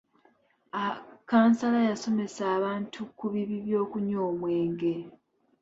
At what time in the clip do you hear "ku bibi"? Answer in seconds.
3.17-3.57